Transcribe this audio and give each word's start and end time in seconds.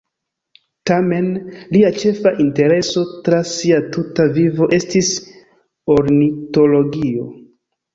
Tamen, 0.89 1.27
lia 1.75 1.91
ĉefa 2.05 2.33
intereso 2.47 3.05
tra 3.29 3.43
sia 3.53 3.85
tuta 3.93 4.29
vivo 4.41 4.73
estis 4.83 5.15
ornitologio. 6.01 7.35